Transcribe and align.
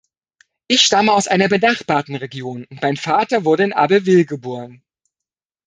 Ich 0.65 0.81
stamme 0.81 1.13
aus 1.13 1.27
einer 1.27 1.47
benachbarten 1.47 2.15
Region, 2.15 2.65
und 2.65 2.81
mein 2.81 2.97
Vater 2.97 3.45
wurde 3.45 3.65
in 3.65 3.73
Abbeville 3.73 4.25
geboren. 4.25 4.81